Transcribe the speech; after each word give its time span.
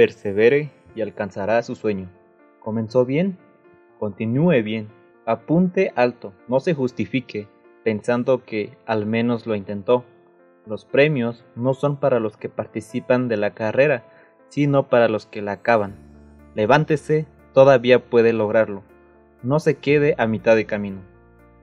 persevere 0.00 0.70
y 0.94 1.02
alcanzará 1.02 1.62
su 1.62 1.74
sueño. 1.74 2.08
¿Comenzó 2.60 3.04
bien? 3.04 3.36
Continúe 3.98 4.62
bien. 4.62 4.88
Apunte 5.26 5.92
alto, 5.94 6.32
no 6.48 6.58
se 6.60 6.72
justifique, 6.72 7.48
pensando 7.84 8.42
que 8.42 8.78
al 8.86 9.04
menos 9.04 9.46
lo 9.46 9.54
intentó. 9.54 10.06
Los 10.64 10.86
premios 10.86 11.44
no 11.54 11.74
son 11.74 11.98
para 11.98 12.18
los 12.18 12.38
que 12.38 12.48
participan 12.48 13.28
de 13.28 13.36
la 13.36 13.50
carrera, 13.50 14.04
sino 14.48 14.88
para 14.88 15.10
los 15.10 15.26
que 15.26 15.42
la 15.42 15.52
acaban. 15.52 15.96
Levántese, 16.54 17.26
todavía 17.52 18.06
puede 18.06 18.32
lograrlo. 18.32 18.82
No 19.42 19.60
se 19.60 19.76
quede 19.76 20.14
a 20.16 20.26
mitad 20.26 20.56
de 20.56 20.64
camino. 20.64 21.02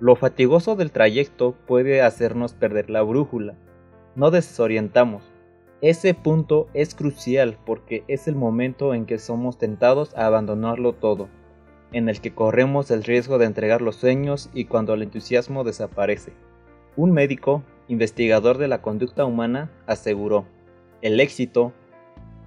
Lo 0.00 0.16
fatigoso 0.16 0.76
del 0.76 0.92
trayecto 0.92 1.54
puede 1.66 2.02
hacernos 2.02 2.52
perder 2.52 2.90
la 2.90 3.00
brújula. 3.00 3.54
No 4.16 4.30
desorientamos. 4.30 5.22
Ese 5.80 6.12
punto 6.12 6.66
es 6.74 6.96
crucial 6.96 7.56
porque 7.64 8.02
es 8.08 8.26
el 8.26 8.34
momento 8.34 8.94
en 8.94 9.06
que 9.06 9.18
somos 9.18 9.58
tentados 9.58 10.12
a 10.16 10.26
abandonarlo 10.26 10.92
todo, 10.92 11.28
en 11.92 12.08
el 12.08 12.20
que 12.20 12.34
corremos 12.34 12.90
el 12.90 13.04
riesgo 13.04 13.38
de 13.38 13.46
entregar 13.46 13.80
los 13.80 13.94
sueños 13.94 14.50
y 14.52 14.64
cuando 14.64 14.94
el 14.94 15.02
entusiasmo 15.02 15.62
desaparece. 15.62 16.32
Un 16.96 17.12
médico, 17.12 17.62
investigador 17.86 18.58
de 18.58 18.66
la 18.66 18.82
conducta 18.82 19.24
humana, 19.24 19.70
aseguró, 19.86 20.46
el 21.00 21.20
éxito 21.20 21.72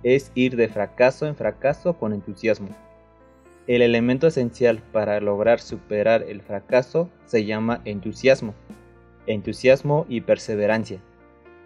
es 0.03 0.33
ir 0.35 0.57
de 0.57 0.67
fracaso 0.67 1.25
en 1.25 1.37
fracaso 1.37 1.93
con 1.97 2.11
entusiasmo. 2.11 2.67
El 3.65 3.81
elemento 3.81 4.27
esencial 4.27 4.83
para 4.91 5.21
lograr 5.21 5.61
superar 5.61 6.23
el 6.23 6.41
fracaso 6.41 7.09
se 7.25 7.45
llama 7.45 7.81
entusiasmo, 7.85 8.55
entusiasmo 9.25 10.05
y 10.09 10.19
perseverancia. 10.19 10.99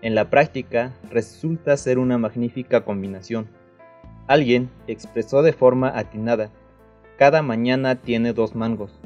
En 0.05 0.13
la 0.13 0.29
práctica 0.29 0.93
resulta 1.09 1.75
ser 1.77 1.97
una 1.97 2.19
magnífica 2.19 2.85
combinación. 2.85 3.47
Alguien 4.27 4.69
expresó 4.85 5.41
de 5.41 5.51
forma 5.51 5.97
atinada, 5.97 6.51
cada 7.17 7.41
mañana 7.41 7.95
tiene 7.95 8.31
dos 8.31 8.53
mangos. 8.53 8.99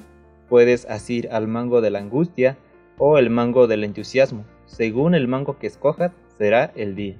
Puedes 0.49 0.85
asir 0.87 1.29
al 1.31 1.47
mango 1.47 1.79
de 1.79 1.89
la 1.89 1.99
angustia 1.99 2.57
o 2.97 3.17
el 3.17 3.29
mango 3.29 3.65
del 3.67 3.85
entusiasmo. 3.85 4.43
Según 4.65 5.15
el 5.15 5.29
mango 5.29 5.57
que 5.57 5.67
escojas, 5.67 6.11
será 6.37 6.73
el 6.75 6.97
día. 6.97 7.15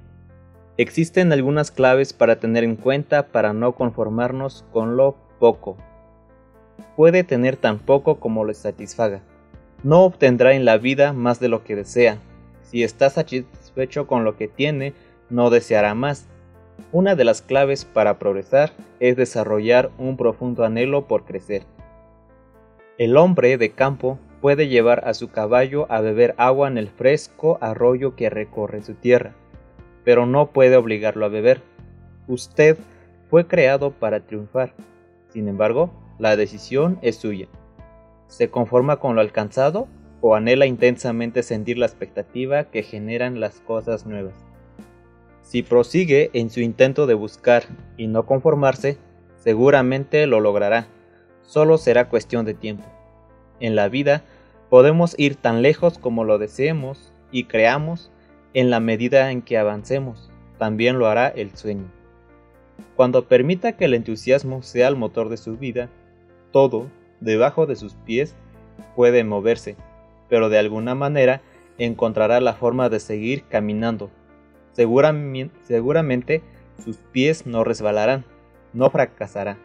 Existen 0.76 1.32
algunas 1.32 1.70
claves 1.70 2.12
para 2.12 2.38
tener 2.38 2.64
en 2.64 2.76
cuenta 2.76 3.28
para 3.28 3.54
no 3.54 3.76
conformarnos 3.76 4.62
con 4.74 4.98
lo 4.98 5.16
poco. 5.38 5.78
Puede 6.96 7.24
tener 7.24 7.56
tan 7.56 7.78
poco 7.78 8.20
como 8.20 8.44
le 8.44 8.52
satisfaga. 8.52 9.22
No 9.82 10.04
obtendrá 10.04 10.52
en 10.52 10.66
la 10.66 10.76
vida 10.76 11.14
más 11.14 11.40
de 11.40 11.48
lo 11.48 11.64
que 11.64 11.76
desea. 11.76 12.18
Si 12.62 12.84
está 12.84 13.10
satisfecho 13.70 14.06
con 14.06 14.24
lo 14.24 14.36
que 14.36 14.48
tiene, 14.48 14.92
no 15.30 15.50
deseará 15.50 15.94
más. 15.94 16.28
Una 16.92 17.14
de 17.14 17.24
las 17.24 17.42
claves 17.42 17.84
para 17.84 18.18
progresar 18.18 18.72
es 19.00 19.16
desarrollar 19.16 19.90
un 19.98 20.16
profundo 20.16 20.64
anhelo 20.64 21.06
por 21.06 21.24
crecer. 21.24 21.62
El 22.98 23.16
hombre 23.16 23.56
de 23.58 23.70
campo 23.70 24.18
puede 24.40 24.68
llevar 24.68 25.06
a 25.06 25.14
su 25.14 25.28
caballo 25.28 25.86
a 25.90 26.00
beber 26.00 26.34
agua 26.38 26.68
en 26.68 26.78
el 26.78 26.88
fresco 26.88 27.58
arroyo 27.60 28.16
que 28.16 28.30
recorre 28.30 28.82
su 28.82 28.94
tierra 28.94 29.34
pero 30.04 30.26
no 30.26 30.50
puede 30.50 30.76
obligarlo 30.76 31.26
a 31.26 31.28
beber. 31.28 31.62
Usted 32.26 32.76
fue 33.28 33.46
creado 33.46 33.92
para 33.92 34.20
triunfar. 34.20 34.72
Sin 35.28 35.48
embargo, 35.48 35.90
la 36.18 36.36
decisión 36.36 36.98
es 37.02 37.16
suya. 37.16 37.48
¿Se 38.26 38.50
conforma 38.50 38.96
con 38.96 39.14
lo 39.14 39.20
alcanzado 39.20 39.88
o 40.20 40.34
anhela 40.34 40.66
intensamente 40.66 41.42
sentir 41.42 41.78
la 41.78 41.86
expectativa 41.86 42.64
que 42.64 42.82
generan 42.82 43.40
las 43.40 43.60
cosas 43.60 44.06
nuevas? 44.06 44.34
Si 45.42 45.62
prosigue 45.62 46.30
en 46.32 46.50
su 46.50 46.60
intento 46.60 47.06
de 47.06 47.14
buscar 47.14 47.64
y 47.96 48.06
no 48.06 48.26
conformarse, 48.26 48.98
seguramente 49.36 50.26
lo 50.26 50.40
logrará. 50.40 50.86
Solo 51.42 51.78
será 51.78 52.08
cuestión 52.08 52.44
de 52.44 52.54
tiempo. 52.54 52.84
En 53.58 53.74
la 53.74 53.88
vida 53.88 54.22
podemos 54.68 55.14
ir 55.18 55.36
tan 55.36 55.62
lejos 55.62 55.98
como 55.98 56.24
lo 56.24 56.38
deseemos 56.38 57.12
y 57.32 57.44
creamos 57.44 58.10
en 58.54 58.70
la 58.70 58.80
medida 58.80 59.30
en 59.30 59.42
que 59.42 59.58
avancemos, 59.58 60.30
también 60.58 60.98
lo 60.98 61.06
hará 61.06 61.28
el 61.28 61.56
sueño. 61.56 61.90
Cuando 62.96 63.26
permita 63.26 63.72
que 63.72 63.86
el 63.86 63.94
entusiasmo 63.94 64.62
sea 64.62 64.88
el 64.88 64.96
motor 64.96 65.28
de 65.28 65.36
su 65.36 65.56
vida, 65.56 65.88
todo, 66.52 66.88
debajo 67.20 67.66
de 67.66 67.76
sus 67.76 67.94
pies, 67.94 68.34
puede 68.96 69.24
moverse, 69.24 69.76
pero 70.30 70.48
de 70.48 70.58
alguna 70.58 70.94
manera 70.94 71.42
encontrará 71.76 72.40
la 72.40 72.54
forma 72.54 72.88
de 72.88 73.00
seguir 73.00 73.44
caminando. 73.44 74.10
Seguramente, 74.72 76.42
sus 76.82 76.96
pies 76.96 77.46
no 77.46 77.64
resbalarán, 77.64 78.24
no 78.72 78.88
fracasará. 78.88 79.58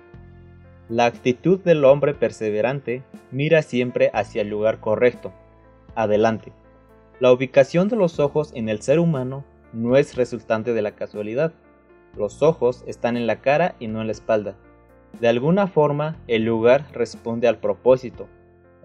La 0.89 1.05
actitud 1.05 1.61
del 1.61 1.85
hombre 1.85 2.13
perseverante 2.13 3.03
mira 3.31 3.61
siempre 3.61 4.11
hacia 4.13 4.41
el 4.41 4.49
lugar 4.49 4.81
correcto, 4.81 5.31
adelante 5.95 6.51
la 7.19 7.31
ubicación 7.31 7.87
de 7.87 7.95
los 7.95 8.19
ojos 8.19 8.51
en 8.55 8.67
el 8.67 8.81
ser 8.81 8.99
humano 8.99 9.45
no 9.71 9.95
es 9.95 10.15
resultante 10.15 10.73
de 10.73 10.81
la 10.81 10.95
casualidad. 10.95 11.53
Los 12.17 12.41
ojos 12.41 12.83
están 12.87 13.15
en 13.15 13.25
la 13.25 13.37
cara 13.39 13.75
y 13.79 13.87
no 13.87 14.01
en 14.01 14.07
la 14.07 14.11
espalda. 14.11 14.55
De 15.21 15.29
alguna 15.29 15.67
forma, 15.67 16.17
el 16.27 16.43
lugar 16.43 16.87
responde 16.91 17.47
al 17.47 17.59
propósito. 17.59 18.27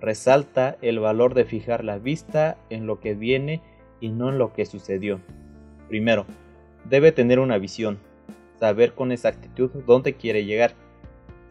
Resalta 0.00 0.78
el 0.80 0.98
valor 0.98 1.34
de 1.34 1.44
fijar 1.44 1.84
la 1.84 1.98
vista 1.98 2.56
en 2.70 2.86
lo 2.86 3.00
que 3.00 3.14
viene 3.14 3.60
y 4.00 4.08
no 4.08 4.30
en 4.30 4.38
lo 4.38 4.52
que 4.52 4.64
sucedió. 4.64 5.20
Primero, 5.88 6.24
debe 6.88 7.12
tener 7.12 7.38
una 7.38 7.58
visión, 7.58 7.98
saber 8.58 8.94
con 8.94 9.12
exactitud 9.12 9.70
dónde 9.86 10.14
quiere 10.14 10.44
llegar. 10.44 10.72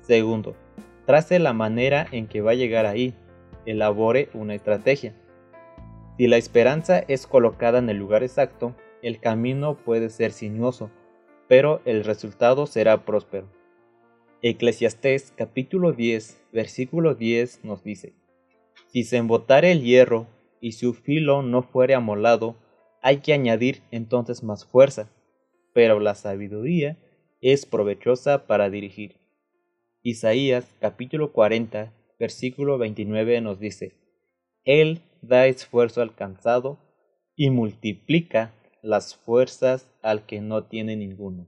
Segundo, 0.01 0.55
trace 1.05 1.37
la 1.37 1.53
manera 1.53 2.07
en 2.11 2.27
que 2.27 2.41
va 2.41 2.51
a 2.51 2.55
llegar 2.55 2.85
ahí, 2.85 3.13
elabore 3.65 4.29
una 4.33 4.55
estrategia. 4.55 5.13
Si 6.17 6.27
la 6.27 6.37
esperanza 6.37 6.99
es 7.07 7.27
colocada 7.27 7.79
en 7.79 7.89
el 7.89 7.97
lugar 7.97 8.23
exacto, 8.23 8.75
el 9.01 9.19
camino 9.19 9.77
puede 9.77 10.09
ser 10.09 10.31
sinuoso, 10.31 10.89
pero 11.47 11.81
el 11.85 12.03
resultado 12.03 12.65
será 12.65 13.05
próspero. 13.05 13.47
Eclesiastés 14.41 15.33
capítulo 15.35 15.91
10, 15.91 16.41
versículo 16.51 17.13
10 17.13 17.63
nos 17.63 17.83
dice, 17.83 18.13
Si 18.91 19.03
se 19.03 19.17
embotare 19.17 19.71
el 19.71 19.83
hierro 19.83 20.25
y 20.61 20.71
su 20.71 20.93
filo 20.95 21.43
no 21.43 21.61
fuere 21.61 21.93
amolado, 21.93 22.55
hay 23.03 23.17
que 23.17 23.33
añadir 23.33 23.83
entonces 23.91 24.43
más 24.43 24.65
fuerza, 24.65 25.11
pero 25.75 25.99
la 25.99 26.15
sabiduría 26.15 26.97
es 27.39 27.67
provechosa 27.67 28.47
para 28.47 28.71
dirigir. 28.71 29.17
Isaías 30.01 30.75
capítulo 30.79 31.33
40, 31.33 31.93
versículo 32.19 32.79
29 32.79 33.41
nos 33.41 33.59
dice, 33.59 33.93
Él 34.63 35.01
da 35.21 35.45
esfuerzo 35.45 36.01
al 36.01 36.15
cansado 36.15 36.79
y 37.35 37.51
multiplica 37.51 38.53
las 38.81 39.15
fuerzas 39.15 39.91
al 40.01 40.25
que 40.25 40.41
no 40.41 40.63
tiene 40.63 40.95
ninguno. 40.95 41.47